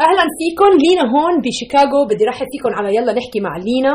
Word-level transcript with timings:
أهلا 0.00 0.24
فيكم 0.38 0.70
لينا 0.84 1.02
هون 1.12 1.40
بشيكاغو. 1.40 2.04
بدي 2.04 2.24
رحب 2.24 2.46
فيكم 2.52 2.74
على 2.74 2.96
يلا 2.96 3.12
نحكي 3.12 3.40
مع 3.40 3.56
لينا. 3.56 3.94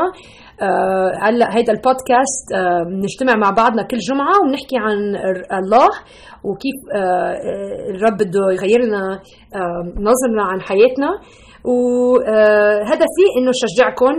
آه، 0.62 1.12
هلا 1.22 1.56
هيدا 1.56 1.72
البودكاست 1.72 2.46
آه، 2.54 2.82
بنجتمع 2.82 3.34
مع 3.36 3.50
بعضنا 3.50 3.82
كل 3.82 3.98
جمعة 3.98 4.34
وبنحكي 4.40 4.76
عن 4.76 4.98
الله 5.60 5.88
وكيف 6.44 6.78
آه، 6.94 7.34
الرب 7.94 8.16
بده 8.16 8.40
يغير 8.52 8.80
لنا 8.84 9.20
نظرنا 10.08 10.42
عن 10.42 10.60
حياتنا. 10.60 11.08
وهدفي 11.72 13.24
إنه 13.38 13.50
شجعكم 13.62 14.12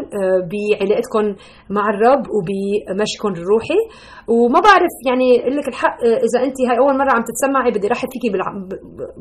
بعلاقتكم 0.52 1.26
مع 1.70 1.84
الرب 1.94 2.24
وبمشيكم 2.36 3.30
الروحي 3.42 3.80
وما 4.28 4.60
بعرف 4.68 4.94
يعني 5.08 5.30
أقول 5.42 5.56
لك 5.58 5.68
الحق 5.68 5.98
إذا 6.04 6.40
انت 6.46 6.58
هاي 6.70 6.78
أول 6.78 6.98
مرة 6.98 7.12
عم 7.16 7.24
تتسمعي 7.30 7.72
بدي 7.72 7.88
رحب 7.88 8.08
فيكي 8.14 8.30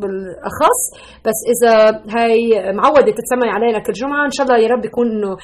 بالأخص. 0.00 0.80
بس 1.26 1.39
إذا 1.52 1.75
هاي 2.16 2.72
معودة 2.72 3.12
تتسمعي 3.21 3.50
علينا 3.57 3.79
كل 3.79 3.93
جمعة 3.93 4.25
إن 4.25 4.30
شاء 4.30 4.46
الله 4.46 4.58
يا 4.58 4.68
رب 4.68 4.85
يكون 4.85 5.07
إنه 5.11 5.36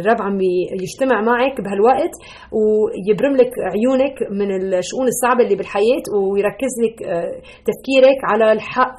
الرب 0.00 0.22
عم 0.22 0.38
يجتمع 0.84 1.20
معك 1.22 1.60
بهالوقت 1.60 2.14
ويبرم 2.58 3.36
لك 3.36 3.52
عيونك 3.74 4.16
من 4.30 4.48
الشؤون 4.78 5.06
الصعبة 5.14 5.44
اللي 5.44 5.56
بالحياة 5.56 6.04
ويركز 6.32 6.72
لك 6.84 6.96
تفكيرك 7.68 8.18
على 8.30 8.52
الحق 8.52 8.96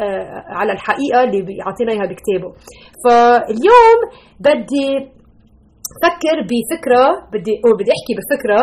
على 0.59 0.71
الحقيقة 0.71 1.23
اللي 1.23 1.41
بيعطينا 1.41 1.91
إياها 1.91 2.09
بكتابه. 2.11 2.51
فاليوم 3.03 3.99
بدي 4.39 4.89
فكر 6.03 6.37
بفكرة 6.49 7.05
بدي 7.33 7.53
أو 7.65 7.71
بدي 7.79 7.91
أحكي 7.97 8.13
بفكرة 8.19 8.61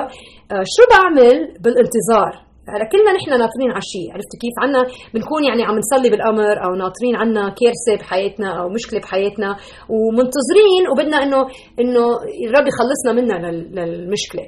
آه 0.52 0.64
شو 0.74 0.82
بعمل 0.92 1.36
بالانتظار؟ 1.62 2.32
هلا 2.74 2.84
كلنا 2.92 3.10
نحن 3.18 3.30
ناطرين 3.30 3.70
على 3.76 3.86
شيء 3.94 4.06
عرفت 4.14 4.32
كيف؟ 4.42 4.54
عنا 4.64 4.80
بنكون 5.14 5.42
يعني 5.48 5.62
عم 5.68 5.76
نصلي 5.82 6.08
بالامر 6.10 6.56
أو 6.64 6.70
ناطرين 6.84 7.14
عنا 7.22 7.44
كارثة 7.58 7.94
بحياتنا 8.00 8.48
أو 8.60 8.66
مشكلة 8.76 9.00
بحياتنا 9.00 9.50
ومنتظرين 9.94 10.82
وبدنا 10.90 11.18
إنه 11.24 11.40
إنه 11.82 12.04
الرب 12.46 12.66
يخلصنا 12.72 13.12
منها 13.18 13.38
للمشكلة. 13.76 14.44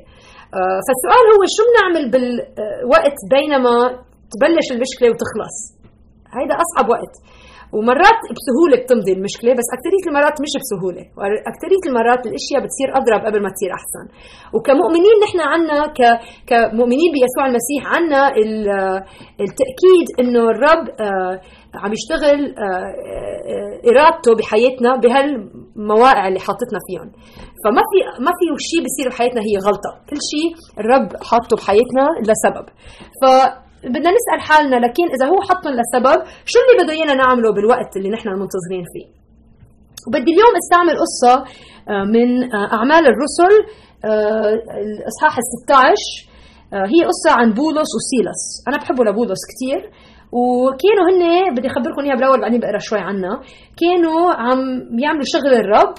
آه 0.59 0.81
فالسؤال 0.87 1.25
هو 1.35 1.43
شو 1.57 1.63
بنعمل 1.71 2.05
بالوقت 2.13 3.19
بينما 3.35 3.75
تبلش 4.33 4.69
المشكلة 4.75 5.09
وتخلص؟ 5.11 5.57
هيدا 6.37 6.55
أصعب 6.65 6.87
وقت. 6.95 7.15
ومرات 7.77 8.21
بسهولة 8.37 8.77
بتمضي 8.83 9.13
المشكلة 9.19 9.53
بس 9.59 9.69
اكثريه 9.77 10.05
المرات 10.09 10.37
مش 10.45 10.53
بسهولة 10.63 11.05
واكثريه 11.19 11.83
المرات 11.89 12.23
الأشياء 12.29 12.59
بتصير 12.65 12.89
أضرب 12.99 13.21
قبل 13.27 13.43
ما 13.43 13.51
تصير 13.55 13.71
أحسن. 13.79 14.05
وكمؤمنين 14.55 15.17
نحن 15.25 15.41
عنا 15.53 15.79
ك... 15.99 16.01
كمؤمنين 16.51 17.11
بيسوع 17.15 17.45
المسيح 17.51 17.83
عنا 17.95 18.23
التأكيد 19.45 20.07
إنه 20.21 20.43
الرب 20.53 20.85
آه، 21.01 21.41
عم 21.83 21.93
يشتغل 21.93 22.41
آه، 22.47 22.91
آه، 23.53 23.91
إرادته 23.91 24.35
بحياتنا 24.39 24.97
بهالمواقع 24.97 26.29
اللي 26.29 26.41
حاطتنا 26.41 26.79
فيهم. 26.87 27.09
فما 27.65 27.83
في 27.91 28.23
ما 28.25 28.33
في 28.39 28.45
شيء 28.71 28.81
بيصير 28.85 29.09
بحياتنا 29.09 29.41
هي 29.41 29.57
غلطة. 29.67 29.91
كل 30.11 30.19
شيء 30.33 30.49
الرب 30.81 31.09
حاطه 31.23 31.57
بحياتنا 31.57 32.05
لسبب. 32.29 32.67
ف 33.21 33.25
بدنا 33.85 34.11
نسأل 34.19 34.41
حالنا 34.41 34.77
لكن 34.77 35.07
إذا 35.17 35.27
هو 35.33 35.41
حطنا 35.41 35.71
لسبب 35.81 36.23
شو 36.45 36.59
اللي 36.63 36.85
بده 36.85 36.93
إيانا 36.93 37.15
نعمله 37.15 37.53
بالوقت 37.53 37.97
اللي 37.97 38.11
نحن 38.11 38.29
منتظرين 38.29 38.85
فيه؟ 38.93 39.07
وبدي 40.07 40.31
اليوم 40.35 40.55
أستعمل 40.63 40.95
قصة 41.05 41.35
آه، 41.89 42.05
من 42.05 42.55
آه، 42.55 42.73
أعمال 42.73 43.05
الرسل 43.13 43.55
آه، 44.05 44.53
الإصحاح 44.85 45.39
ال 45.39 45.45
16 45.65 46.31
هي 46.73 47.01
قصة 47.11 47.31
عن 47.39 47.53
بولس 47.53 47.91
وسيلس. 47.97 48.43
أنا 48.69 48.77
بحبه 48.77 49.05
لبولس 49.05 49.43
كثير 49.51 49.91
وكانوا 50.33 51.05
هن 51.11 51.55
بدي 51.55 51.69
أخبركم 51.69 52.03
إياها 52.05 52.15
بالأول 52.15 52.41
بعدين 52.41 52.61
بقرأ 52.61 52.79
شوي 52.79 52.99
عنها. 52.99 53.41
كانوا 53.81 54.33
عم 54.33 54.59
يعملوا 54.99 55.25
شغل 55.35 55.55
الرب. 55.55 55.95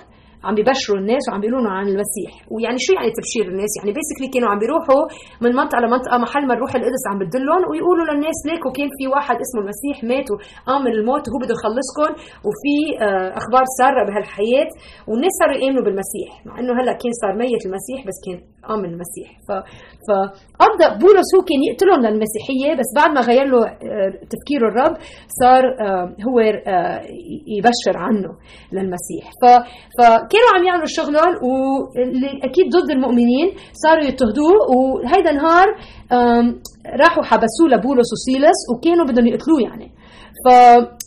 عم 0.46 0.54
بيبشروا 0.56 0.98
الناس 1.04 1.24
وعم 1.28 1.42
بيقولوا 1.42 1.72
عن 1.78 1.88
المسيح. 1.94 2.32
ويعني 2.54 2.80
شو 2.86 2.92
يعني 2.98 3.12
تبشير 3.18 3.46
الناس؟ 3.54 3.72
يعني 3.80 3.92
بيسكلي 3.98 4.28
كانوا 4.34 4.50
عم 4.52 4.60
بيروحوا 4.64 5.04
من 5.44 5.52
منطقة 5.60 5.80
لمنطقة 5.84 6.18
محل 6.26 6.44
ما 6.48 6.54
الروح 6.54 6.72
القدس 6.76 7.04
عم 7.12 7.18
بدلهم 7.24 7.62
ويقولوا 7.70 8.06
للناس 8.10 8.38
ليكوا 8.50 8.72
كان 8.78 8.90
في 8.98 9.04
واحد 9.14 9.38
اسمه 9.46 9.60
المسيح 9.64 9.98
مات 10.12 10.28
وقام 10.34 10.82
من 10.86 10.94
الموت 10.98 11.24
وهو 11.28 11.40
بده 11.44 11.54
يخلصكم 11.58 12.12
وفي 12.48 12.76
آه، 13.06 13.30
أخبار 13.42 13.64
سارة 13.80 14.02
بهالحياة 14.08 14.70
والناس 15.10 15.34
صاروا 15.40 15.58
يآمنوا 15.62 15.84
بالمسيح. 15.88 16.30
مع 16.46 16.54
إنه 16.60 16.74
هلأ 16.80 16.94
كان 17.02 17.12
صار 17.22 17.34
ميت 17.42 17.64
المسيح 17.70 18.00
بس 18.08 18.18
كان 18.26 18.40
من 18.70 18.86
المسيح. 18.86 19.30
ف 19.48 19.52
فابدا 20.08 20.88
بولس 21.02 21.30
هو 21.36 21.42
كان 21.50 21.62
يقتلهم 21.70 22.02
للمسيحية 22.06 22.74
بس 22.80 22.90
بعد 22.96 23.10
ما 23.16 23.22
غير 23.22 23.46
له 23.46 23.60
آه، 23.68 24.10
تفكيره 24.34 24.68
الرب 24.72 24.98
صار 25.42 25.64
آه، 25.86 26.16
هو 26.28 26.40
يبشر 27.58 27.96
عنه 27.96 28.30
للمسيح. 28.72 29.26
ف 29.42 29.44
فكانوا 29.98 30.52
عم 30.56 30.64
يعملوا 30.68 30.86
شغلهم 30.86 31.34
واللي 31.44 32.32
أكيد 32.44 32.66
ضد 32.76 32.92
المؤمنين 32.92 33.48
صاروا 33.74 34.04
يضطهدوه 34.04 34.54
وهيدا 34.76 35.30
النهار 35.32 35.68
راحوا 37.00 37.24
حبسوه 37.24 37.68
لبولس 37.70 38.10
وسيلس 38.14 38.60
وكانوا 38.72 39.06
بدهم 39.06 39.28
يقتلوه 39.28 39.62
يعني. 39.62 39.92
ف 40.46 40.48
آه، 40.50 40.98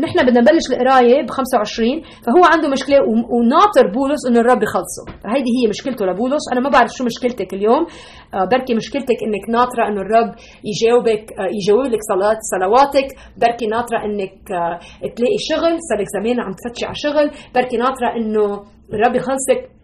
نحن 0.00 0.26
بدنا 0.26 0.40
نبلش 0.40 0.66
القراية 0.72 1.22
ب 1.22 1.30
25 1.30 2.02
فهو 2.02 2.44
عنده 2.52 2.68
مشكلة 2.68 2.98
وناطر 3.34 3.86
بولس 3.94 4.26
إنه 4.28 4.40
الرب 4.40 4.62
يخلصه. 4.62 5.04
هيدي 5.26 5.50
هي 5.58 5.68
مشكلته 5.68 6.06
لبولس. 6.06 6.42
أنا 6.52 6.60
ما 6.60 6.70
بعرف 6.70 6.90
شو 6.90 7.04
مشكلتك 7.04 7.54
اليوم. 7.54 7.86
آه، 8.34 8.44
بركي 8.52 8.74
مشكلتك 8.74 9.18
إنك 9.26 9.50
ناطرة 9.50 9.88
إنه 9.88 10.00
الرب 10.00 10.34
يجاوبك 10.64 11.32
آه، 11.38 11.48
يجاوب 11.58 11.86
لك 11.92 12.00
صلاه 12.12 12.38
صلواتك. 12.52 13.08
بركي 13.36 13.66
ناطرة 13.66 14.04
إنك 14.04 14.34
تلاقي 15.16 15.38
شغل 15.50 15.72
صار 15.88 15.98
لك 16.00 16.06
زمان 16.18 16.40
عم 16.40 16.52
تفتشي 16.52 16.86
على 16.86 16.94
شغل. 16.94 17.30
بركي 17.54 17.76
ناطرة 17.76 18.08
إنه 18.16 18.44
الرب 18.94 19.14
يخلصك. 19.16 19.75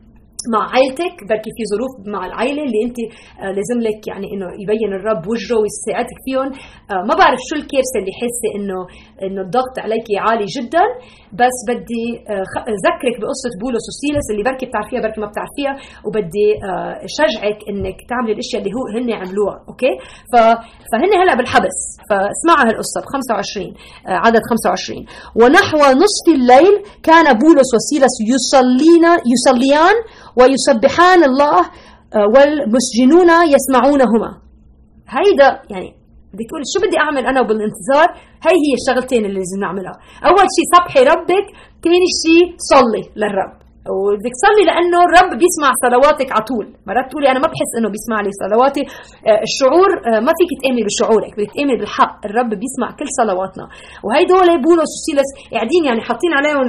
مع 0.54 0.62
عائلتك 0.74 1.14
بركي 1.30 1.50
في 1.56 1.62
ظروف 1.72 1.92
مع 2.14 2.22
العائلة 2.26 2.62
اللي 2.66 2.80
انت 2.86 2.98
آه 3.40 3.52
لازم 3.58 3.78
لك 3.86 4.00
يعني 4.10 4.26
إنه 4.32 4.46
يبين 4.62 4.90
الرب 4.98 5.22
وجهه 5.32 5.56
ويساعدك 5.62 6.18
فيهم. 6.26 6.48
آه 6.92 7.02
ما 7.08 7.14
بعرف 7.20 7.40
شو 7.48 7.54
الكارثة 7.60 7.96
اللي 8.00 8.12
حاسة 8.20 8.48
إنه 8.56 8.78
إنه 9.24 9.40
الضغط 9.46 9.74
عليك 9.84 10.06
عالي 10.26 10.46
جدا 10.56 10.84
بس 11.40 11.56
بدي 11.70 12.06
آه 12.32 12.44
ذكرك 12.86 13.14
بقصة 13.22 13.52
بولس 13.62 13.84
وسيلس 13.90 14.26
اللي 14.32 14.42
بركي 14.48 14.66
بتعرفيها 14.68 15.00
بركي 15.06 15.20
ما 15.24 15.28
بتعرفيها 15.32 15.72
وبدي 16.06 16.48
شجعك 17.18 17.58
إنك 17.70 17.96
تعملي 18.10 18.32
الأشياء 18.36 18.58
اللي 18.62 18.72
هو 18.76 18.84
هن 18.94 19.08
عملوها 19.20 19.56
okay؟ 19.70 19.92
ف 20.32 20.34
فهن 20.90 21.10
هلا 21.20 21.34
بالحبس. 21.38 21.78
فاسمعوا 22.08 22.64
هالقصة 22.68 22.98
ب 23.04 23.06
25 23.14 23.66
آه 24.08 24.18
عدد 24.26 24.42
25 24.50 25.04
ونحو 25.40 25.78
نصف 26.04 26.26
الليل 26.36 26.74
كان 27.08 27.26
بولس 27.42 27.70
وسيلس 27.76 28.14
يصلين 28.32 29.04
يصليان 29.32 29.96
ويسبحان 30.38 31.24
الله 31.24 31.60
آه، 32.14 32.26
والمسجنون 32.34 33.30
يسمعونهما. 33.54 34.30
هيدا 35.08 35.48
يعني 35.70 35.94
بدك 36.32 36.46
تقول 36.48 36.62
شو 36.74 36.86
بدي 36.86 36.98
أعمل 36.98 37.26
أنا 37.26 37.42
بالانتظار 37.42 38.08
هي 38.46 38.54
هي 38.64 38.72
الشغلتين 38.80 39.24
اللي 39.24 39.38
لازم 39.38 39.60
نعملها. 39.60 39.94
أول 40.24 40.46
شيء 40.56 40.66
صبحي 40.76 41.00
ربك 41.12 41.46
ثاني 41.84 42.08
شيء 42.22 42.56
صلي 42.58 43.04
للرب. 43.16 43.61
وبدك 43.90 44.32
تصلي 44.38 44.64
لأنه 44.70 44.98
الرب 45.06 45.30
بيسمع 45.42 45.70
صلواتك 45.84 46.28
على 46.34 46.44
طول. 46.50 46.66
مرات 46.88 47.06
تقولي 47.10 47.26
أنا 47.32 47.40
ما 47.44 47.48
بحس 47.52 47.72
إنه 47.78 47.88
بيسمع 47.94 48.18
لي 48.26 48.32
صلواتي. 48.44 48.82
آه، 49.28 49.40
الشعور 49.48 49.90
آه، 50.08 50.20
ما 50.26 50.32
فيك 50.38 50.50
تامني 50.62 50.82
بشعورك 50.88 51.32
بدك 51.36 51.52
تامني 51.56 51.74
بالحق. 51.80 52.14
الرب 52.28 52.50
بيسمع 52.62 52.88
كل 52.98 53.08
صلواتنا. 53.20 53.64
وهيدول 54.04 54.48
بولس 54.66 54.90
وسيلس 54.96 55.28
قاعدين 55.54 55.82
يعني 55.88 56.00
حاطين 56.08 56.32
عليهم 56.38 56.64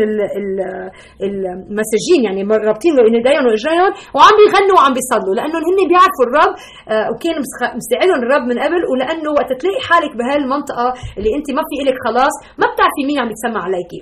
المسجين 1.28 2.22
يعني 2.28 2.41
رابطين 2.69 2.94
ايديهم 3.18 3.46
وإجريهم 3.47 3.91
وعم 4.16 4.34
بيغنوا 4.40 4.75
وعم 4.78 4.94
بيصلوا. 4.97 5.34
لأنه 5.38 5.57
هن 5.68 5.79
بيعرفوا 5.91 6.25
الرب 6.28 6.53
آه، 6.94 7.07
وكان 7.12 7.35
مستعدهم 7.79 8.19
الرب 8.25 8.44
من 8.52 8.57
قبل. 8.63 8.81
ولأنه 8.91 9.29
وقت 9.38 9.50
تلاقي 9.62 9.81
حالك 9.90 10.12
بهالمنطقة 10.19 10.88
اللي 11.18 11.31
أنت 11.38 11.47
ما 11.57 11.63
في 11.69 11.75
لك 11.88 11.97
خلاص 12.06 12.34
ما 12.59 12.66
بتعرفي 12.72 13.02
مين 13.07 13.18
عم 13.22 13.29
يتسمع 13.34 13.62
عليكي. 13.68 14.00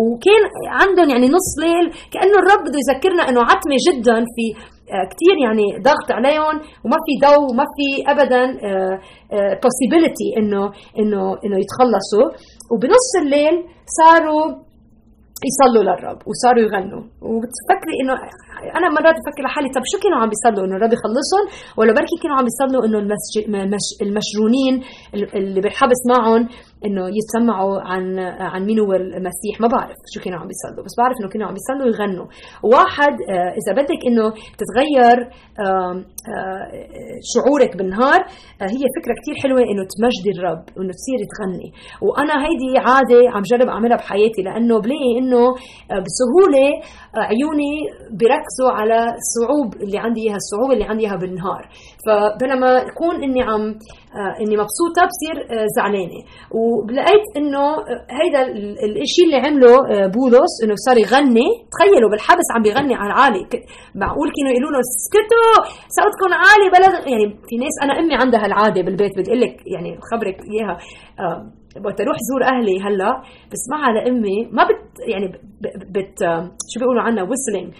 وكان 0.00 0.42
عندهم 0.80 1.08
يعني 1.12 1.26
نص 1.36 1.50
ليل 1.62 1.86
كأنه 2.14 2.39
الرب 2.42 2.60
بده 2.66 2.78
يذكرنا 2.82 3.22
إنه 3.28 3.40
عتمة 3.50 3.76
جدا 3.88 4.18
في 4.34 4.44
آه، 4.94 5.06
كثير 5.12 5.36
يعني 5.46 5.66
ضغط 5.88 6.08
عليهم 6.18 6.56
وما 6.84 6.98
في 7.06 7.12
ضوء 7.26 7.44
وما 7.50 7.66
في 7.76 7.86
ابدا 8.12 8.44
آه، 8.68 8.94
آه، 9.34 9.54
possibility 9.64 10.28
إنه 10.38 10.62
إنه 11.00 11.22
إنه 11.44 11.56
يتخلصوا. 11.64 12.26
وبنص 12.72 13.10
الليل 13.22 13.56
صاروا 13.98 14.46
يصلوا 15.50 15.82
للرب 15.88 16.18
وصاروا 16.28 16.62
يغنوا. 16.66 17.02
وبتفكري 17.28 17.94
إنه 18.02 18.14
أنا 18.78 18.88
مرات 18.96 19.14
بفكر 19.18 19.42
لحالي 19.44 19.68
طب 19.76 19.82
شو 19.90 19.98
كانوا 20.02 20.18
عم 20.22 20.28
بيصلوا؟ 20.32 20.66
إنه 20.66 20.76
الرب 20.76 20.92
يخلصهم؟ 20.98 21.44
ولا 21.78 21.92
بركي 21.98 22.16
كانوا 22.22 22.36
عم 22.38 22.44
بيصلوا 22.48 22.82
إنه 22.86 22.98
المشرونين 24.06 24.74
اللي 25.38 25.60
بالحبس 25.60 26.00
معهم 26.12 26.48
إنه 26.86 27.04
يتسمعوا 27.18 27.80
عن 27.80 28.18
عن 28.52 28.64
مين 28.64 28.78
هو 28.80 28.92
المسيح. 28.92 29.60
ما 29.60 29.68
بعرف 29.68 29.96
شو 30.14 30.20
كانوا 30.20 30.38
عم 30.38 30.48
بيصلوا 30.52 30.84
بس 30.84 30.94
بعرف 30.98 31.16
إنه 31.20 31.28
كانوا 31.28 31.46
عم 31.48 31.54
بيصلوا 31.54 31.88
يغنوا. 31.92 32.26
واحد 32.74 33.14
آه، 33.30 33.52
إذا 33.60 33.72
بدك 33.82 34.00
إنه 34.08 34.26
تتغير 34.60 35.18
آه، 35.64 36.04
شعورك 37.32 37.76
بالنهار 37.76 38.20
هي 38.74 38.84
فكرة 38.96 39.14
كثير 39.20 39.34
حلوة 39.42 39.60
إنه 39.60 39.82
تمجدي 39.94 40.30
الرب 40.38 40.64
وإنه 40.76 40.92
تصيري 40.98 41.26
تغني. 41.32 41.68
وأنا 42.06 42.34
هيدي 42.44 42.70
عادة 42.86 43.30
عم 43.34 43.42
جرب 43.42 43.68
أعملها 43.68 43.96
بحياتي 43.96 44.42
لأنه 44.42 44.80
بلاقي 44.80 45.12
إنه 45.18 45.44
بسهولة 46.04 46.66
عيوني 47.14 47.72
بيركزوا 48.18 48.70
على 48.78 48.98
الصعوب 49.22 49.82
اللي 49.82 49.98
عندي 49.98 50.20
إياها 50.20 50.36
الصعوبة 50.36 50.72
اللي 50.74 50.84
عندي 50.84 51.02
إياها 51.06 51.16
بالنهار. 51.16 51.68
فبينما 52.06 52.70
اكون 52.90 53.22
إني 53.22 53.42
عم 53.42 53.64
آه، 53.70 54.09
إني 54.40 54.56
مبسوطة 54.62 55.02
بصير 55.10 55.36
آه، 55.50 55.66
زعلانة. 55.76 56.20
ولقيت 56.50 57.26
إنه 57.36 57.64
آه، 57.90 58.06
هيدا 58.20 58.42
الشيء 59.02 59.24
اللي 59.26 59.36
عمله 59.46 59.72
بولس 60.16 60.52
إنه 60.64 60.74
صار 60.86 60.96
يغني. 60.98 61.48
تخيلوا 61.72 62.10
بالحبس 62.10 62.46
عم 62.54 62.62
بيغني 62.62 62.94
على 62.94 63.12
العالي. 63.12 63.42
معقول 63.94 64.28
كانوا 64.36 64.52
يقولوا 64.52 64.72
له 64.74 64.80
اسكتوا 64.86 65.50
صوتكم 65.98 66.30
عالي 66.44 66.66
بلغ 66.76 66.92
يعني 67.12 67.26
في 67.48 67.56
ناس 67.56 67.74
أنا 67.84 67.92
أمي 67.98 68.14
عندها 68.22 68.44
هالعاده 68.44 68.82
بالبيت 68.82 69.12
بدي 69.18 69.30
أقول 69.30 69.40
لك 69.40 69.56
يعني 69.74 69.90
خبرك 70.10 70.36
إياها. 70.52 70.76
وقت 71.84 72.00
أروح 72.00 72.16
زور 72.30 72.42
أهلي 72.44 72.80
هلأ 72.80 73.22
بسمعها 73.52 73.92
لامي 73.92 74.48
ما 74.52 74.64
بت 74.64 75.08
يعني 75.12 75.26
بت 75.94 76.18
شو 76.70 76.80
بيقولوا 76.80 77.02
عنها 77.02 77.22
ويسلينج 77.22 77.74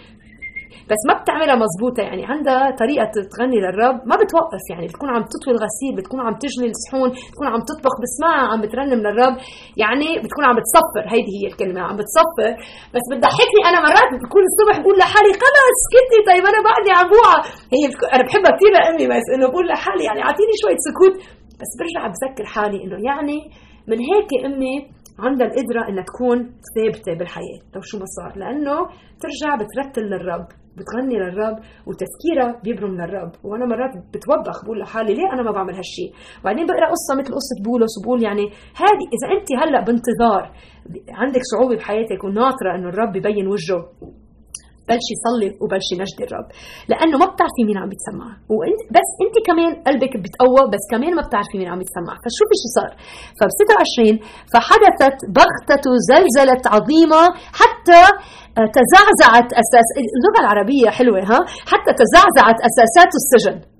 بس 0.91 1.01
ما 1.09 1.13
بتعملها 1.19 1.55
مزبوطة 1.63 2.01
يعني 2.07 2.23
عندها 2.33 2.61
طريقة 2.83 3.11
تغني 3.33 3.57
للرب 3.63 3.97
ما 4.09 4.15
بتوقف. 4.21 4.63
يعني 4.71 4.85
بتكون 4.89 5.09
عم 5.15 5.23
تطوي 5.33 5.51
الغسيل 5.55 5.91
بتكون 5.97 6.19
عم 6.25 6.33
تجلي 6.43 6.67
الصحون 6.75 7.09
بتكون 7.29 7.47
عم 7.53 7.61
تطبخ 7.69 7.93
بسمعها 8.03 8.45
عم 8.51 8.59
بترنم 8.63 8.99
للرب 9.05 9.35
يعني 9.83 10.09
بتكون 10.23 10.43
عم 10.49 10.55
بتصفر. 10.59 11.03
هيدي 11.13 11.33
هي 11.39 11.45
الكلمة 11.51 11.81
عم 11.87 11.95
بتصفر. 12.01 12.51
بس 12.95 13.05
بتضحكني 13.11 13.61
أنا 13.69 13.79
مرات 13.87 14.11
بكون 14.23 14.43
الصبح 14.49 14.75
بقول 14.81 14.95
لحالي 15.01 15.31
خلص 15.43 15.77
سكتي 15.91 16.19
طيب 16.29 16.43
أنا 16.51 16.59
بعدني 16.67 16.91
عم 16.97 17.05
بوعى 17.13 17.37
هي 17.75 17.83
أنا 18.15 18.23
بحبها 18.27 18.51
كثير 18.57 18.71
لأمي 18.77 19.05
بس 19.13 19.25
إنه 19.33 19.45
بقول 19.51 19.65
لحالي 19.71 20.03
يعني 20.09 20.21
أعطيني 20.27 20.53
شوية 20.61 20.79
سكوت. 20.87 21.15
بس 21.61 21.71
برجع 21.79 22.01
بذكر 22.13 22.45
حالي 22.53 22.77
إنه 22.83 22.97
يعني 23.09 23.39
من 23.89 23.99
هيك 24.09 24.29
أمي 24.45 24.75
عندها 25.19 25.47
القدرة 25.47 25.81
إنها 25.89 26.03
تكون 26.03 26.37
ثابتة 26.75 27.13
بالحياة. 27.19 27.59
لو 27.75 27.81
شو 27.81 27.97
ما 27.99 28.05
صار 28.05 28.31
لأنه 28.39 28.77
ترجع 29.21 29.51
بترتل 29.55 30.01
للرب. 30.01 30.47
بتغني 30.77 31.15
للرب 31.19 31.57
وتفكيرها 31.87 32.61
بيبرم 32.63 32.93
للرب 33.01 33.31
وأنا 33.43 33.65
مرات 33.65 33.93
بتوبخ 34.13 34.65
بقول 34.65 34.79
لحالي 34.79 35.13
ليه 35.13 35.33
أنا 35.33 35.41
ما 35.43 35.51
بعمل 35.51 35.75
هالشيء 35.75 36.11
وبعدين 36.41 36.65
بقرأ 36.65 36.87
قصة 36.95 37.11
مثل 37.19 37.31
قصة 37.39 37.55
بولس 37.65 37.93
وبقول 37.99 38.23
يعني 38.23 38.45
هذه 38.83 39.05
إذا 39.15 39.27
انت 39.35 39.47
هلأ 39.63 39.79
بانتظار 39.85 40.43
عندك 41.09 41.41
صعوبة 41.51 41.75
بحياتك 41.75 42.23
وناطرة 42.23 42.75
إنه 42.75 42.89
الرب 42.89 43.15
يبين 43.15 43.47
وجهه. 43.47 43.83
بلشي 44.89 45.15
صلي 45.25 45.49
وبلشي 45.61 45.93
نجدي 46.01 46.23
الرب. 46.27 46.47
لأنه 46.91 47.15
ما 47.21 47.27
بتعرفي 47.31 47.61
مين 47.67 47.77
عم 47.81 47.89
بيتسمع 47.93 48.27
وانت 48.55 48.81
بس 48.95 49.09
انت 49.25 49.35
كمان 49.47 49.71
قلبك 49.87 50.13
بتقوى 50.23 50.61
بس 50.73 50.83
كمان 50.93 51.11
ما 51.17 51.23
بتعرفي 51.27 51.55
مين 51.59 51.69
عم 51.73 51.79
بيتسمع 51.81 52.13
فشوفي 52.23 52.55
شو 52.61 52.69
صار؟ 52.77 52.91
فب 53.39 53.49
26 53.61 54.19
فحدثت 54.53 55.17
بغتة 55.37 55.85
زلزلة 56.11 56.63
عظيمة 56.75 57.21
حتى 57.61 58.01
تزعزعت 58.77 59.49
أساس 59.63 59.87
اللغة 60.15 60.39
العربية 60.43 60.89
حلوة 60.97 61.19
ها؟ 61.31 61.39
حتى 61.71 61.91
تزعزعت 62.01 62.57
أساسات 62.69 63.11
السجن. 63.21 63.70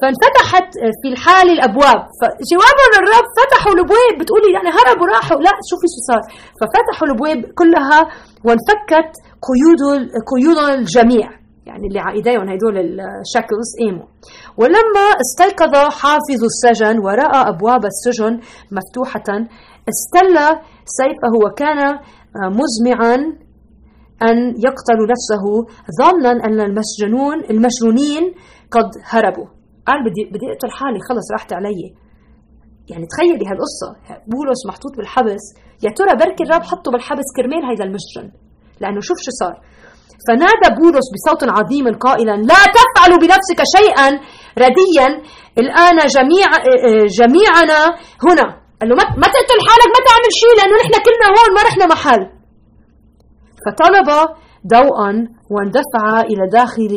فانفتحت 0.00 0.68
في 1.00 1.08
الحال 1.12 1.46
الأبواب. 1.56 2.00
فجوابهم 2.20 2.92
الرب 3.00 3.26
فتحوا 3.38 3.72
الأبواب. 3.76 4.12
بتقولي 4.20 4.48
يعني 4.56 4.70
هربوا 4.76 5.06
راحوا. 5.14 5.40
لا 5.46 5.52
شوفي 5.70 5.86
شو 5.94 6.00
صار. 6.08 6.22
ففتحوا 6.58 7.04
الأبواب 7.08 7.40
كلها 7.60 8.00
وانفكت 8.46 9.10
قيود 9.48 9.82
قيود 10.30 10.58
الجميع. 10.78 11.28
يعني 11.66 11.86
اللي 11.88 12.00
على 12.00 12.16
ايديهم 12.16 12.48
هدول 12.48 12.76
الشكلز 12.78 13.68
قاموا 13.80 14.06
ولما 14.56 15.06
استيقظ 15.24 15.74
حافظ 16.00 16.40
السجن 16.52 16.98
ورأى 16.98 17.48
أبواب 17.48 17.82
السجن 17.84 18.32
مفتوحة 18.76 19.28
استل 19.90 20.36
سيفه 20.98 21.32
وكان 21.44 21.98
مزمعا 22.60 23.14
أن 24.22 24.38
يقتل 24.66 24.98
نفسه 25.12 25.44
ظنا 26.00 26.30
أن 26.30 26.60
المسجنون 26.60 27.44
المسجونين 27.50 28.34
قد 28.70 28.90
هربوا. 29.04 29.46
قال 29.86 29.98
بدي 30.06 30.22
بدي 30.32 30.46
أقتل 30.52 30.70
حالي 30.78 30.98
خلص 31.08 31.26
راحت 31.32 31.52
علي. 31.52 31.82
يعني 32.90 33.06
تخيلي 33.12 33.44
هالقصة. 33.50 33.88
بولس 34.32 34.60
محطوط 34.68 34.92
بالحبس. 34.96 35.44
يا 35.84 35.90
ترى 35.98 36.12
بركي 36.20 36.42
الرب 36.44 36.62
حطه 36.70 36.88
بالحبس 36.92 37.28
كرمال 37.36 37.62
هيدا 37.70 37.84
المسجن 37.84 38.26
لأنه 38.80 39.00
شوف 39.00 39.18
شو 39.26 39.32
صار. 39.40 39.56
فنادى 40.26 40.68
بولس 40.80 41.06
بصوت 41.14 41.42
عظيم 41.58 41.86
قائلا 42.06 42.36
لا 42.50 42.60
تفعلوا 42.76 43.18
بنفسك 43.22 43.60
شيئا. 43.76 44.08
رديا 44.64 45.08
الآن 45.62 45.98
جميع 46.16 46.48
جميعنا 47.18 47.80
هنا. 48.26 48.46
قال 48.78 48.88
له 48.88 48.94
ما 49.22 49.26
تقتل 49.34 49.60
حالك 49.68 49.90
ما 49.96 50.00
تعمل 50.08 50.32
شيء 50.40 50.52
لأنه 50.58 50.74
نحن 50.82 50.94
كلنا 51.06 51.26
هون 51.34 51.50
ما 51.56 51.62
رحنا 51.68 51.86
محل. 51.94 52.22
فطلب 53.62 54.08
ضوءا 54.74 55.10
واندفع 55.50 56.20
إلى 56.30 56.44
داخل 56.52 56.94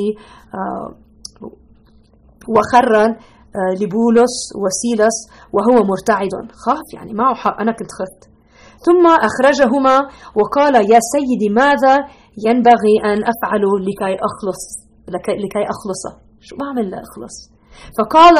آه، 2.44 2.52
وخر 2.52 2.96
آه، 3.06 3.74
لبولس 3.82 4.36
وسيلس 4.62 5.18
وهو 5.54 5.84
مرتعد. 5.92 6.34
خاف 6.66 6.88
يعني 6.94 7.14
معه 7.14 7.36
حق. 7.36 7.62
أنا 7.62 7.72
كنت 7.72 7.92
خفت. 8.00 8.34
ثم 8.86 9.06
أخرجهما 9.30 9.98
وقال 10.36 10.76
يا 10.76 11.00
سيدي 11.14 11.50
ماذا 11.50 11.96
ينبغي 12.48 12.96
أن 13.06 13.20
أفعل 13.34 13.64
لكي 13.88 14.14
أخلص؟ 14.30 14.64
لكي 15.44 15.64
أخلص 15.74 16.04
شو 16.42 16.56
بعمل 16.62 16.90
لأخلص؟ 16.92 17.36
فقال 17.98 18.38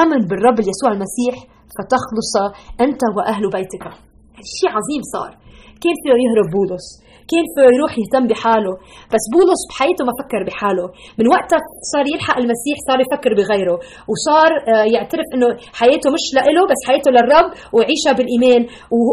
آمن 0.00 0.20
بالرب 0.28 0.58
يسوع 0.60 0.90
المسيح 0.92 1.34
فتخلص 1.74 2.32
أنت 2.80 3.00
وأهل 3.16 3.50
بيتك. 3.50 3.84
شيء 4.58 4.70
عظيم 4.70 5.02
صار. 5.14 5.30
كيف 5.82 5.96
فيه 6.04 6.10
يهرب 6.24 6.48
بولس؟ 6.56 7.03
كيف 7.32 7.52
يروح 7.76 7.92
يهتم 8.00 8.24
بحاله. 8.30 8.74
بس 9.12 9.24
بولس 9.34 9.62
بحياته 9.70 10.02
ما 10.08 10.14
فكر 10.20 10.40
بحاله. 10.48 10.86
من 11.18 11.26
وقتها 11.34 11.60
صار 11.92 12.04
يلحق 12.14 12.36
المسيح 12.44 12.76
صار 12.88 12.98
يفكر 13.04 13.32
بغيره. 13.38 13.76
وصار 14.10 14.50
آه، 14.70 14.86
يعترف 14.94 15.26
إنه 15.34 15.48
حياته 15.80 16.08
مش 16.16 16.24
لإله 16.36 16.62
بس 16.70 16.80
حياته 16.88 17.10
للرب 17.16 17.48
ويعيشها 17.74 18.12
بالإيمان. 18.18 18.62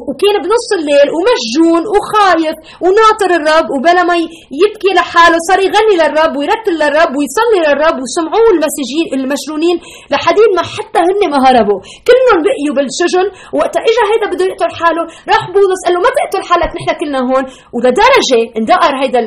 وكان 0.10 0.36
بنص 0.44 0.68
الليل 0.80 1.08
ومسجون 1.16 1.84
وخايف 1.94 2.56
وناطر 2.84 3.30
الرب 3.40 3.68
وبلا 3.74 4.04
ما 4.10 4.16
يبكي 4.62 4.92
لحاله. 4.98 5.38
صار 5.50 5.60
يغني 5.68 5.96
للرب 6.02 6.34
ويرتل 6.38 6.76
للرب 6.82 7.12
ويصلي 7.18 7.60
للرب 7.66 7.98
وسمعوه 8.04 8.50
المسجين 8.56 9.06
المسجونين 9.18 9.78
لحديد 10.12 10.50
ما 10.58 10.64
حتى 10.76 11.00
هن 11.08 11.22
ما 11.34 11.40
هربوا. 11.46 11.80
كلهم 12.10 12.40
بقيوا 12.46 12.76
بالسجن. 12.78 13.28
وقت 13.60 13.74
اجى 13.90 14.04
هيدا 14.10 14.28
بده 14.32 14.46
يقتل 14.50 14.72
حاله. 14.80 15.04
راح 15.32 15.44
بولس 15.56 15.82
قال 15.86 15.94
له 15.96 16.00
ما 16.06 16.12
تقتل 16.18 16.42
حالك 16.50 16.72
نحن 16.78 16.90
كلنا 17.00 17.22
هون. 17.30 17.44
ولد 17.76 18.01
لدرجه 18.02 18.42
اندقر 18.60 18.94
هيدا 19.04 19.20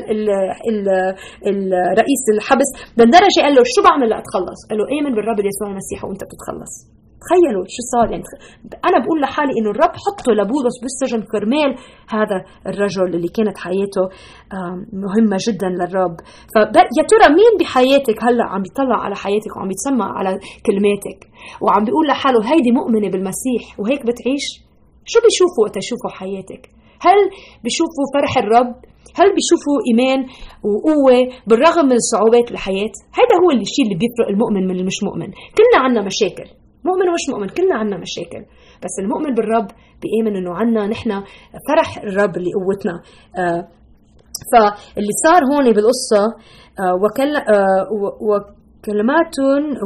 الرئيس 1.92 2.24
الحبس 2.34 2.70
لدرجه 2.98 3.40
قال 3.42 3.54
له 3.54 3.62
شو 3.74 3.82
بعمل 3.82 4.08
لأتخلص؟ 4.08 4.60
قال 4.70 4.78
له 4.78 4.84
آمن 4.98 5.14
بالرب 5.14 5.38
يسوع 5.50 5.68
المسيح 5.70 6.04
وأنت 6.04 6.22
بتتخلص. 6.24 6.74
تخيلوا 7.24 7.64
شو 7.74 7.82
صار 7.92 8.06
يعني 8.12 8.22
أنا 8.88 8.98
بقول 9.04 9.20
لحالي 9.20 9.52
إنه 9.58 9.70
الرب 9.70 9.94
حطه 10.04 10.32
لبولس 10.38 10.76
بالسجن 10.82 11.22
كرمال 11.32 11.70
هذا 12.16 12.38
الرجل 12.70 13.08
اللي 13.16 13.28
كانت 13.28 13.56
حياته 13.58 14.04
مهمة 15.04 15.36
جدا 15.46 15.68
للرب. 15.78 16.16
فيا 16.52 17.02
ترى 17.12 17.26
مين 17.38 17.52
بحياتك 17.60 18.18
هلأ 18.24 18.44
عم 18.52 18.62
بيطلع 18.62 18.98
على 19.04 19.16
حياتك 19.16 19.56
وعم 19.56 19.68
بيتسمع 19.68 20.18
على 20.18 20.30
كلماتك 20.66 21.20
وعم 21.62 21.84
بيقول 21.84 22.06
لحاله 22.06 22.40
هيدي 22.52 22.70
مؤمنة 22.78 23.08
بالمسيح 23.12 23.62
وهيك 23.80 24.02
بتعيش؟ 24.08 24.46
شو 25.10 25.18
بيشوفوا 25.24 25.64
وقت 25.64 25.76
يشوفوا 25.76 26.10
حياتك؟ 26.10 26.62
هل 27.06 27.18
بيشوفوا 27.64 28.06
فرح 28.14 28.32
الرب؟ 28.38 28.74
هل 29.18 29.28
بيشوفوا 29.36 29.78
إيمان 29.88 30.20
وقوة 30.70 31.18
بالرغم 31.46 31.86
من 31.90 31.98
صعوبات 32.12 32.50
الحياة؟ 32.50 32.94
هذا 33.18 33.34
هو 33.42 33.50
الشيء 33.50 33.84
اللي 33.86 33.98
بيفرق 34.02 34.28
المؤمن 34.34 34.62
من 34.68 34.76
المش 34.80 34.98
مؤمن. 35.02 35.30
كلنا 35.56 35.78
عنا 35.84 36.00
مشاكل. 36.10 36.48
مؤمن 36.88 37.06
ومش 37.08 37.24
مؤمن 37.32 37.48
كلنا 37.48 37.74
عنا 37.80 37.96
مشاكل. 37.98 38.42
بس 38.84 38.94
المؤمن 39.02 39.34
بالرب 39.34 39.68
بيآمن 40.02 40.36
إنه 40.36 40.54
عنا 40.54 40.86
نحن 40.86 41.10
فرح 41.68 41.98
الرب 41.98 42.36
اللي 42.36 42.50
قوتنا 42.58 43.02
آه 43.38 43.68
فاللي 44.52 45.12
صار 45.24 45.42
هون 45.44 45.72
بالقصة 45.72 46.24
آه 46.80 46.94
وكل 47.02 47.36
آه 47.36 47.88
كلمات 48.86 49.34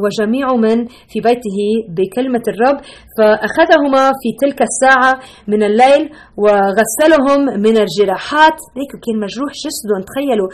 وجميع 0.05 0.47
من 0.55 0.87
في 0.87 1.21
بيته 1.21 1.59
بكلمة 1.97 2.43
الرب 2.49 2.79
فأخذهما 3.19 4.05
في 4.21 4.29
تلك 4.43 4.63
الساعة 4.63 5.21
من 5.49 5.63
الليل 5.63 6.11
وغسلهم 6.37 7.41
من 7.61 7.77
الجراحات. 7.85 8.59
هيك 8.79 8.93
كان 9.05 9.17
مجروح 9.25 9.53
جسدهم 9.65 10.03
تخيلوا. 10.11 10.49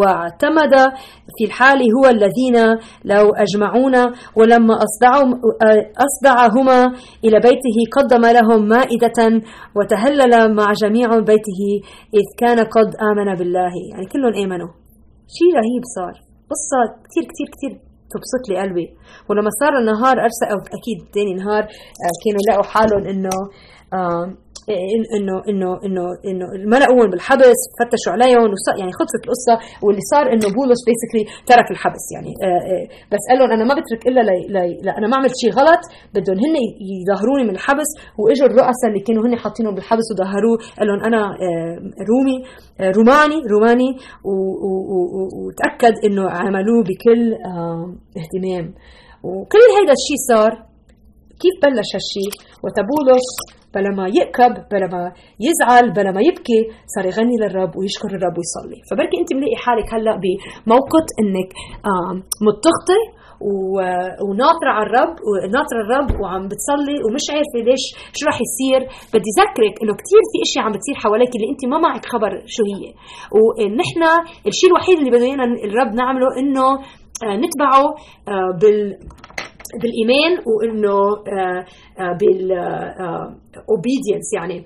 واعتمد 0.00 0.74
في 1.38 1.44
الحال 1.44 1.78
هو 1.96 2.04
الذين 2.10 2.56
لو 3.04 3.30
أجمعونا 3.44 4.12
ولما 4.36 4.74
أصدعهما 6.06 6.86
إلى 7.24 7.40
بيته 7.40 7.76
قدم 7.96 8.24
لهم 8.26 8.68
مائدة 8.68 9.42
وتهلل 9.76 10.54
مع 10.54 10.72
جميع 10.72 11.08
بيته 11.18 11.60
إذ 12.14 12.26
كان 12.38 12.58
قد 12.58 12.88
آمن 13.10 13.34
بالله. 13.38 13.72
يعني 13.92 14.06
كلهم 14.12 14.34
آمنوا. 14.44 14.68
شيء 15.28 15.54
رهيب 15.54 15.82
صار. 15.96 16.25
قصة 16.52 16.78
كتير 17.06 17.24
كتير 17.32 17.48
كتير 17.54 17.72
تبسط 18.12 18.42
لي 18.48 18.54
قلبي. 18.62 18.86
ولما 19.28 19.50
صار 19.60 19.72
النهار 19.80 20.16
أرسل 20.26 20.46
أو 20.52 20.58
أكيد 20.78 20.98
تاني 21.14 21.34
نهار 21.34 21.62
آه، 21.62 22.14
كانوا 22.22 22.42
لقوا 22.48 22.66
حالهم 22.72 23.02
إنه 23.12 23.36
انه 25.16 25.36
انه 25.48 25.70
انه 25.84 26.04
إنه 26.28 26.46
ما 26.70 26.76
لقوهم 26.76 27.10
بالحبس 27.10 27.60
فتشوا 27.78 28.12
عليهم 28.12 28.50
يعني 28.78 28.92
خلصت 28.98 29.22
القصة 29.24 29.54
واللي 29.82 30.00
صار 30.12 30.24
إنه 30.32 30.48
بولس 30.56 30.80
بيسكلي 30.86 31.24
ترك 31.46 31.70
الحبس 31.70 32.04
يعني 32.14 32.32
آه، 32.44 32.62
آه، 32.72 32.86
بس 33.12 33.22
قال 33.28 33.38
لهم 33.38 33.50
أنا 33.50 33.64
ما 33.64 33.74
بترك 33.80 34.02
إلا 34.08 34.20
لأنا 34.86 35.06
ما 35.08 35.16
عملت 35.16 35.34
شيء 35.42 35.52
غلط 35.52 35.82
بدهم 36.14 36.36
هن 36.44 36.56
يظهروني 37.00 37.44
من 37.44 37.54
الحبس 37.58 37.90
وإجوا 38.18 38.46
الرؤساء 38.46 38.88
اللي 38.90 39.00
كانوا 39.06 39.22
هن 39.26 39.36
حاطينهم 39.36 39.74
بالحبس 39.74 40.06
وظهروه 40.12 40.56
قال 40.78 40.86
لهم 40.88 41.00
أنا 41.08 41.22
آه، 41.44 41.76
رومي 42.10 42.36
روماني 42.96 43.38
روماني 43.52 43.90
وتأكد 45.44 45.94
إنه 46.04 46.30
عملوه 46.30 46.82
بكل 46.88 47.22
اهتمام. 48.20 48.74
وكل 49.22 49.64
هذا 49.78 49.92
الشيء 49.98 50.20
صار 50.30 50.75
كيف 51.42 51.54
بلش 51.62 51.90
هالشيء 51.96 52.32
وتبولس 52.64 53.28
بلا 53.74 53.90
ما 53.98 54.06
يأكب 54.18 54.52
بلا 54.70 54.86
ما 54.94 55.02
يزعل 55.46 55.86
بلا 55.96 56.10
ما 56.16 56.20
يبكي 56.28 56.60
صار 56.94 57.04
يغني 57.10 57.36
للرب 57.42 57.72
ويشكر 57.76 58.08
الرب 58.08 58.36
ويصلي. 58.38 58.78
فبركي 58.90 59.16
أنت 59.20 59.30
ملاقي 59.34 59.56
حالك 59.64 59.88
هلأ 59.94 60.14
بموقف 60.22 61.06
إنك 61.20 61.50
متخطي 62.46 63.02
وناطرة 64.26 64.70
على 64.76 64.86
الرب 64.86 65.14
وناطرة 65.28 65.80
الرب 65.84 66.10
وعم 66.20 66.42
بتصلي 66.50 66.98
ومش 67.04 67.26
عارفة 67.34 67.58
ليش 67.68 67.84
شو 68.16 68.26
راح 68.26 68.38
يصير؟ 68.46 68.80
بدي 69.14 69.30
ذكرك 69.40 69.74
إنه 69.82 69.92
كثير 70.00 70.22
في 70.30 70.36
إشياء 70.46 70.64
عم 70.64 70.72
بتصير 70.76 70.94
حواليك 71.04 71.32
اللي 71.36 71.48
أنت 71.52 71.62
ما 71.72 71.78
معك 71.86 72.04
خبر 72.12 72.32
شو 72.54 72.62
هي. 72.70 72.84
ونحن 73.36 74.02
الشيء 74.50 74.68
الوحيد 74.70 74.98
اللي 74.98 75.10
بده 75.10 75.24
ايانا 75.30 75.44
الرب 75.66 75.90
نعمله 76.00 76.28
إنه 76.40 76.66
آه، 77.24 77.36
نتبعه 77.44 77.84
آه، 78.28 78.50
بال 78.60 78.98
بالإيمان 79.80 80.32
وإنه 80.48 80.96
آه، 81.38 81.60
آه، 82.02 82.12
بالاوبيدينس 82.20 84.28
آه، 84.34 84.38
يعني. 84.38 84.58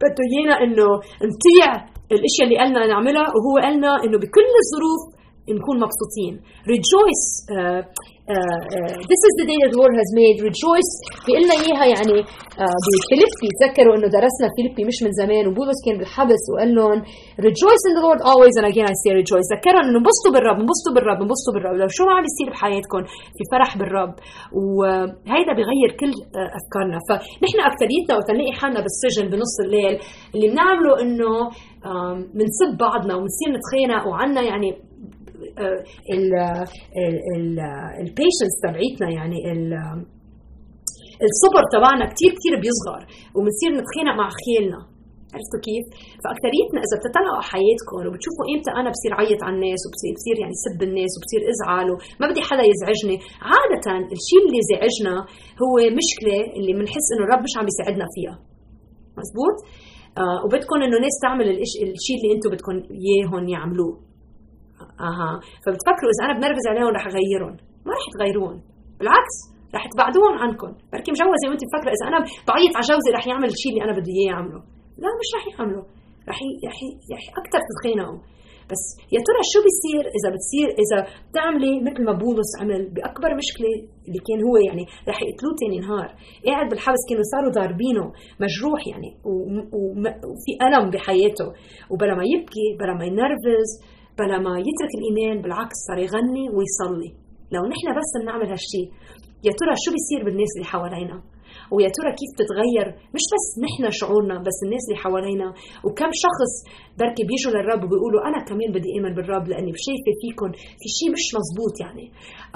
بده 0.00 0.22
إيانا 0.32 0.54
إنه 0.64 0.88
نطيع 1.28 1.68
الأشياء 2.12 2.44
اللي 2.44 2.58
قالنا 2.58 2.86
نعملها 2.86 3.26
وهو 3.34 3.54
قالنا 3.62 3.90
إنه 4.04 4.18
بكل 4.18 4.50
الظروف 4.62 5.02
نكون 5.48 5.76
مبسوطين. 5.84 6.34
Rejoice 6.74 7.26
uh, 7.50 7.54
uh, 7.54 8.60
uh, 8.76 8.94
this 9.10 9.22
is 9.28 9.32
the 9.40 9.46
day 9.50 9.58
that 9.62 9.70
the 9.74 9.80
Lord 9.82 9.94
has 10.02 10.10
made. 10.22 10.36
Rejoice 10.50 10.92
بيقول 11.26 11.42
لنا 11.44 11.54
إياها 11.62 11.86
يعني 11.94 12.16
uh, 12.62 12.76
بفيليبي 12.84 13.48
تذكروا 13.60 13.94
إنه 13.96 14.08
درسنا 14.18 14.46
فيليبي 14.56 14.82
مش 14.90 14.98
من 15.04 15.12
زمان 15.22 15.44
وبولس 15.48 15.78
كان 15.86 15.96
بالحبس 15.98 16.42
وقال 16.50 16.70
لهم 16.74 16.98
rejoice 17.48 17.82
in 17.88 17.92
the 17.98 18.02
Lord 18.06 18.20
always. 18.30 18.54
And 18.58 18.66
again 18.72 18.86
I 18.92 18.96
say 19.02 19.10
rejoice. 19.22 19.46
ذكرهم 19.56 19.84
إنه 19.88 19.98
انبسطوا 20.02 20.32
بالرب 20.34 20.58
انبسطوا 20.64 20.92
بالرب 20.94 21.18
انبسطوا 21.24 21.52
بالرب. 21.54 21.74
لو 21.82 21.88
شو 21.96 22.02
ما 22.08 22.12
عم 22.16 22.24
يصير 22.30 22.48
بحياتكم 22.52 23.02
في 23.36 23.42
فرح 23.52 23.70
بالرب. 23.78 24.14
وهيدا 24.78 25.52
بيغير 25.58 25.90
كل 26.00 26.12
أفكارنا. 26.58 26.98
فنحن 27.08 27.58
أكثريتنا 27.70 28.12
وقت 28.16 28.28
نلاقي 28.34 28.52
حالنا 28.60 28.80
بالسجن 28.84 29.24
بنص 29.32 29.54
الليل. 29.64 29.94
اللي 30.34 30.46
بنعمله 30.52 30.92
إنه 31.02 31.32
بنسب 32.38 32.70
بعضنا 32.84 33.12
وبنصير 33.16 33.48
نتخانق 33.56 34.02
وعنا 34.08 34.42
يعني 34.50 34.70
البيشنس 38.02 38.52
تبعيتنا 38.64 39.08
يعني 39.18 39.38
الصبر 41.28 41.62
تبعنا 41.74 42.04
كثير 42.12 42.30
كثير 42.38 42.54
بيصغر 42.64 43.02
وبنصير 43.36 43.70
نتخانق 43.78 44.14
مع 44.20 44.28
خيالنا 44.42 44.80
عرفتوا 45.34 45.60
كيف؟ 45.68 45.84
فأكثريتنا 46.22 46.78
إذا 46.86 46.96
بتطلعوا 46.98 47.36
على 47.38 47.50
حياتكم 47.54 47.94
وبتشوفوا 48.06 48.46
إمتى 48.52 48.70
أنا 48.80 48.88
بصير 48.94 49.12
عيط 49.20 49.40
على 49.46 49.54
الناس 49.58 49.80
وبصير 49.84 50.12
بصير 50.18 50.36
يعني 50.42 50.56
سب 50.66 50.80
الناس 50.88 51.12
وبصير 51.16 51.40
أزعل 51.52 51.88
وما 51.92 52.26
بدي 52.30 52.42
حدا 52.48 52.64
يزعجني، 52.72 53.16
عادة 53.50 53.84
الشيء 54.16 54.42
اللي 54.46 54.60
زعجنا 54.70 55.14
هو 55.62 55.74
مشكلة 56.00 56.38
اللي 56.58 56.72
بنحس 56.78 57.06
إنه 57.12 57.22
الرب 57.26 57.42
مش 57.46 57.54
عم 57.58 57.66
يساعدنا 57.72 58.06
فيها. 58.14 58.36
مزبوط؟ 59.20 59.56
آه 60.22 60.38
وبدكم 60.44 60.78
إنه 60.86 60.96
ناس 61.06 61.16
تعمل 61.24 61.46
الشيء 61.96 62.16
اللي 62.18 62.30
أنتم 62.36 62.48
بدكم 62.54 62.74
إياهم 63.02 63.44
يعملوه. 63.54 63.94
أها. 65.08 65.30
فبتفكروا 65.64 66.10
إذا 66.12 66.22
أنا 66.26 66.34
بنرفز 66.38 66.64
عليهم 66.70 66.90
رح 66.98 67.04
أغيرهم. 67.06 67.54
ما 67.86 67.92
رح 67.96 68.04
تغيرون. 68.14 68.56
بالعكس 68.98 69.36
رح 69.74 69.84
تبعدوهم 69.92 70.34
عنكم. 70.44 70.70
بركي 70.92 71.10
مجوزة 71.14 71.44
وانت 71.48 71.62
مفكره 71.68 71.92
إذا 71.96 72.04
أنا 72.10 72.18
بعيط 72.48 72.72
على 72.76 72.86
جوزي 72.90 73.10
رح 73.18 73.24
يعمل 73.26 73.48
الشيء 73.54 73.72
اللي 73.72 73.84
أنا 73.86 73.94
بدي 73.98 74.12
إياه 74.18 74.28
يعمله. 74.32 74.60
لا 75.02 75.10
مش 75.20 75.28
رح 75.36 75.44
يعمله. 75.52 75.82
رح 76.30 76.38
رح 76.68 76.78
رح 77.12 77.24
أكثر 77.40 77.60
تتخانقوا 77.68 78.20
بس 78.70 78.84
يا 79.14 79.20
ترى 79.26 79.42
شو 79.52 79.60
بيصير 79.66 80.04
إذا 80.18 80.28
بتصير 80.34 80.68
إذا 80.82 80.98
بتعملي 81.28 81.72
مثل 81.86 82.02
ما 82.08 82.12
بولس 82.22 82.50
عمل 82.60 82.82
بأكبر 82.94 83.30
مشكلة 83.42 83.72
اللي 84.06 84.20
كان 84.28 84.40
هو 84.46 84.56
يعني 84.68 84.84
رح 85.08 85.18
يقتلوه 85.22 85.54
ثاني 85.60 85.78
نهار. 85.86 86.08
قاعد 86.46 86.66
بالحبس 86.70 87.02
كانوا 87.08 87.26
صاروا 87.32 87.52
ضاربينه 87.58 88.04
مجروح 88.44 88.80
يعني 88.92 89.10
وفي 90.30 90.52
ألم 90.66 90.90
بحياته. 90.90 91.48
وبلا 91.90 92.14
ما 92.20 92.24
يبكي 92.32 92.66
بلا 92.80 92.94
ما 92.98 93.04
ينرفز 93.10 93.70
بلا 94.18 94.38
ما 94.38 94.54
يترك 94.68 94.92
الإيمان 94.98 95.42
بالعكس 95.42 95.76
صار 95.88 95.98
يغني 95.98 96.44
ويصلي. 96.56 97.10
لو 97.54 97.62
نحن 97.72 97.86
بس 97.98 98.10
بنعمل 98.22 98.46
هالشي 98.52 98.84
يا 99.46 99.52
ترى 99.58 99.74
شو 99.84 99.90
بيصير 99.94 100.20
بالناس 100.24 100.52
اللي 100.56 100.66
حوالينا؟ 100.72 101.22
ويا 101.74 101.90
ترى 101.96 102.10
كيف 102.20 102.30
تتغير؟ 102.40 102.86
مش 103.16 103.24
بس 103.32 103.46
نحن 103.66 103.82
شعورنا 104.00 104.36
بس 104.46 104.58
الناس 104.66 104.84
اللي 104.86 105.00
حوالينا. 105.04 105.48
وكم 105.86 106.10
شخص 106.24 106.52
بركي 107.00 107.22
بيجوا 107.28 107.52
للرب 107.54 107.80
وبيقولوا 107.84 108.20
أنا 108.28 108.38
كمان 108.48 108.68
بدي 108.76 108.88
ايمن 108.94 109.12
بالرب 109.16 109.44
لأني 109.50 109.70
شايفة 109.86 110.12
فيكم 110.22 110.48
في 110.80 110.88
شيء 110.96 111.08
مش 111.16 111.26
مزبوط 111.36 111.74
يعني. 111.84 112.06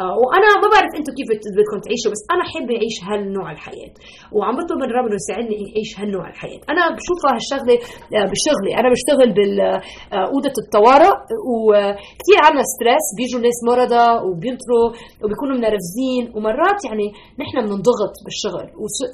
آه 0.02 0.14
وأنا 0.20 0.48
ما 0.62 0.68
بعرف 0.74 0.92
أنتم 0.98 1.12
كيف 1.18 1.28
بدكم 1.56 1.78
تعيشوا 1.86 2.10
بس 2.14 2.22
أنا 2.34 2.44
حابة 2.50 2.74
أعيش 2.78 2.96
هالنوع 3.08 3.48
الحياة. 3.56 3.94
وعم 4.36 4.54
بطلب 4.58 4.78
من 4.82 4.88
الرب 4.90 5.06
إنه 5.08 5.18
يساعدني 5.22 5.56
أعيش 5.70 5.90
هالنوع 5.98 6.24
الحياة. 6.32 6.60
أنا 6.72 6.82
بشوفها 6.96 7.30
هالشغلة 7.36 7.76
آه 8.16 8.26
بشغلي 8.32 8.72
أنا 8.80 8.88
بشتغل 8.94 9.28
بالاوضه 9.38 10.52
آه 10.54 10.60
الطوارئ 10.64 11.14
وكثير 11.52 12.38
عندنا 12.46 12.64
ستريس. 12.74 13.06
بيجوا 13.18 13.40
ناس 13.46 13.58
مرضى 13.70 14.06
وبينطروا 14.26 14.86
وبيكونوا 15.22 15.56
منرفزين. 15.60 16.24
ومرات 16.34 16.78
يعني 16.88 17.06
نحن 17.42 17.56
بننضغط 17.66 18.14
بالشغل. 18.24 18.66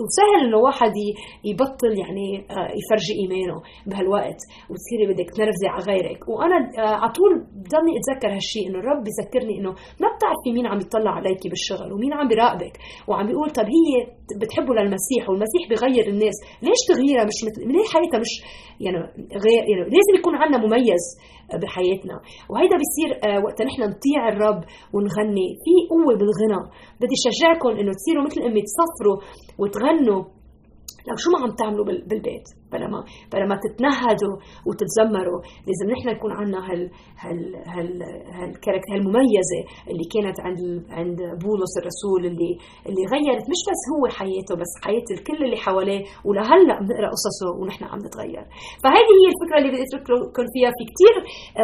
وسهل 0.04 0.38
إنه 0.46 0.58
واحد 0.66 0.94
يبطل 1.50 1.92
يعني 2.02 2.26
آه، 2.56 2.70
يفرجي 2.80 3.12
ايمانه 3.20 3.56
بهالوقت 3.86 4.40
وتصيري 4.70 5.04
بدك 5.10 5.28
تنرفزي 5.36 5.68
على 5.72 5.82
غيرك. 5.90 6.20
وأنا 6.28 6.56
آه، 6.78 6.96
على 7.02 7.12
طول 7.18 7.32
بضلني 7.62 7.92
أتذكر 7.98 8.30
هالشيء 8.36 8.64
إنه 8.68 8.78
الرب 8.78 9.00
بذكرني 9.06 9.54
إنه 9.58 9.72
ما 10.02 10.08
بتعرفي 10.14 10.50
مين 10.56 10.66
عم 10.66 10.78
يطلع 10.84 11.12
عليكي 11.18 11.48
بالشغل 11.48 11.92
ومين 11.92 12.12
عم 12.12 12.28
بيراقبك 12.28 12.74
وعم 13.08 13.26
بيقول 13.26 13.50
طب 13.58 13.66
هي 13.76 13.90
بتحبه 14.40 14.72
للمسيح 14.74 15.22
والمسيح 15.28 15.62
بغير 15.70 16.06
الناس. 16.14 16.36
ليش 16.66 16.80
تغييرها؟ 16.90 17.24
مش 17.30 17.38
مثل 17.46 17.60
ليه 17.72 17.86
حياتها 17.94 18.18
مش 18.24 18.32
يعني 18.84 18.98
غير 19.44 19.62
يعني 19.70 19.82
لازم 19.96 20.14
يكون 20.18 20.34
عندنا 20.40 20.58
مميز 20.66 21.04
بحياتنا. 21.62 22.16
وهيدا 22.50 22.76
بيصير 22.82 23.10
آه، 23.24 23.38
وقت 23.44 23.58
نحن 23.68 23.80
نطيع 23.92 24.20
الرب 24.32 24.60
ونغني. 24.94 25.48
في 25.64 25.72
قوة 25.92 26.14
بالغنى. 26.20 26.62
بدي 27.00 27.16
شجعكم 27.26 27.70
إنه 27.80 27.92
تصيروا 27.98 28.24
مثل 28.28 28.40
أمي 28.48 28.62
تصفروا 28.68 29.18
وتغنوا. 29.62 30.24
لو 31.08 31.16
شو 31.16 31.30
ما 31.30 31.38
عم 31.38 31.50
تعملوا 31.50 31.84
بالبيت؟ 31.84 32.48
بلا 32.72 32.86
ما 32.92 33.00
بلا 33.32 33.46
ما 33.46 33.56
تتنهدوا 33.64 34.34
وتتذمروا 34.66 35.40
لازم 35.68 35.86
نحن 35.94 36.08
يكون 36.16 36.32
عندنا 36.32 36.60
هال 36.70 36.90
هال 37.22 37.56
هال 37.74 38.02
هالكاركتر 38.36 38.92
هالمميزة 38.92 39.60
اللي 39.90 40.06
كانت 40.14 40.40
عند 40.40 40.60
عند 40.90 41.18
بولس 41.44 41.72
الرسول 41.80 42.20
اللي 42.30 42.52
اللي 42.88 43.04
غيرت 43.12 43.44
مش 43.52 43.60
بس 43.68 43.82
هو 43.92 44.02
حياته 44.18 44.54
بس 44.60 44.72
حياة 44.84 45.08
الكل 45.16 45.44
اللي 45.44 45.56
حواليه. 45.56 46.02
ولهلأ 46.24 46.76
بنقرأ 46.80 47.08
قصصه 47.16 47.48
ونحن 47.60 47.84
عم 47.84 47.98
نتغير. 48.06 48.44
فهذه 48.82 49.12
هي 49.20 49.26
الفكرة 49.32 49.56
اللي 49.58 49.70
بدي 49.72 49.82
أترككم 49.86 50.46
فيها. 50.54 50.70
في 50.76 50.84
كثير 50.90 51.14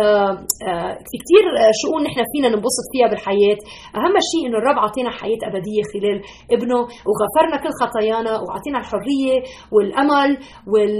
آه، 0.01 0.33
آه، 0.69 0.95
في 1.09 1.17
كثير 1.23 1.45
شؤون 1.83 2.03
نحن 2.09 2.21
فينا 2.33 2.49
ننبسط 2.49 2.87
فيها 2.93 3.09
بالحياة. 3.11 3.59
أهم 3.99 4.15
شيء 4.31 4.43
إنه 4.47 4.59
الرب 4.59 4.79
عطينا 4.87 5.11
حياة 5.11 5.41
أبدية 5.49 5.83
خلال 5.93 6.19
ابنه 6.55 6.81
وغفرنا 7.09 7.57
كل 7.63 7.73
خطايانا 7.83 8.33
وعطينا 8.45 8.79
الحرية 8.83 9.37
والأمل 9.75 10.31
وال 10.73 10.98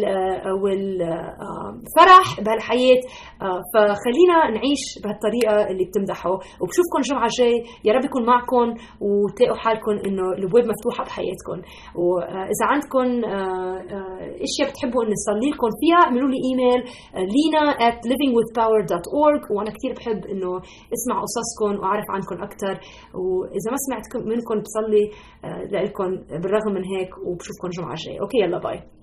والفرح 0.63 2.27
بهالحياة. 2.45 3.01
فخلينا 3.75 4.37
نعيش 4.57 4.83
بهالطريقة 5.05 5.71
اللي 5.71 5.85
بتمدحه. 5.85 6.31
وبشوفكم 6.61 6.99
الجمعه 6.99 7.27
الجاي. 7.31 7.57
يا 7.85 7.93
رب 7.93 8.05
يكون 8.05 8.27
معكم 8.27 8.67
وتلاقوا 9.01 9.57
حالكم 9.57 9.95
إنه 10.07 10.27
الأبواب 10.39 10.65
مفتوحة 10.73 11.05
بحياتكم 11.05 11.59
واذا 12.03 12.65
عندكم 12.73 13.07
إشياء 14.47 14.67
بتحبوا 14.71 15.03
اني 15.05 15.13
نصلي 15.19 15.51
لكم 15.51 15.71
فيها 15.81 15.99
اعملوا 16.05 16.29
لي 16.33 16.39
إيميل 16.49 16.81
لينا 17.35 17.63
at 17.89 17.99
livingwithpower.org 18.11 19.43
وأنا 19.57 19.71
كثير 19.77 19.93
بحب 19.97 20.21
إنه 20.33 20.51
أسمع 20.97 21.17
قصصكم 21.27 21.81
وأعرف 21.81 22.05
عنكم 22.11 22.43
أكثر 22.43 22.75
وإذا 23.23 23.69
ما 23.71 23.77
سمعت 23.87 24.27
منكم 24.27 24.57
بصلي 24.65 25.05
لكم 25.73 26.11
بالرغم 26.43 26.73
من 26.75 26.85
هيك 26.85 27.11
وبشوفكم 27.27 27.67
الجمعه 27.67 27.93
الجايه 27.93 28.21
okay 28.21 28.39
يلا 28.39 28.59
bye. 28.59 28.98